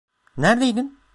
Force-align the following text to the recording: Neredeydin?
Neredeydin? 0.37 1.01